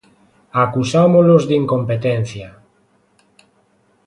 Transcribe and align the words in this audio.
Acusámolos 0.65 1.43
de 1.49 1.55
incompetencia. 1.61 2.47